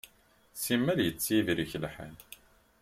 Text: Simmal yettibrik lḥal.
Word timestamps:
Simmal 0.61 0.99
yettibrik 1.01 1.71
lḥal. 1.83 2.17